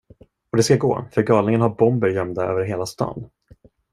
Och 0.51 0.57
det 0.57 0.63
ska 0.63 0.75
gå, 0.77 1.05
för 1.11 1.21
galningen 1.21 1.61
har 1.61 1.69
bomber 1.69 2.07
gömda 2.07 2.43
över 2.45 2.63
hela 2.63 2.85
stan. 2.85 3.29